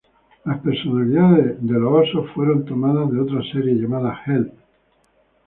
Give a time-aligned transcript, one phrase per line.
[0.45, 4.51] Las personalidades de los osos fueron tomadas de otra serie llamada "Help!...